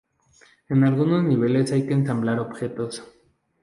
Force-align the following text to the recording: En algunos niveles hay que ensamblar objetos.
En 0.67 0.83
algunos 0.83 1.23
niveles 1.23 1.71
hay 1.71 1.85
que 1.85 1.93
ensamblar 1.93 2.39
objetos. 2.39 3.03